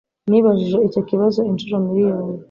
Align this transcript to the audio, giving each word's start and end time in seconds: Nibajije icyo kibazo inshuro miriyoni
Nibajije 0.29 0.77
icyo 0.87 1.01
kibazo 1.09 1.39
inshuro 1.49 1.75
miriyoni 1.85 2.31